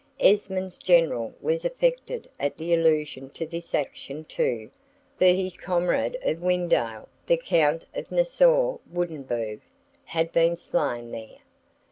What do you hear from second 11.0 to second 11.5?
there.